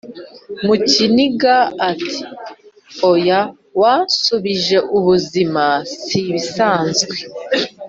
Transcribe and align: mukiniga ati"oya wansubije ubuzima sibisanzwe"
mukiniga 0.65 1.55
ati"oya 1.91 3.39
wansubije 3.79 4.77
ubuzima 4.97 5.65
sibisanzwe" 5.99 7.15